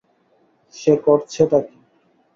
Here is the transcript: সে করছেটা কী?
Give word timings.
সে 0.73 0.93
করছেটা 1.05 1.59
কী? 1.67 1.77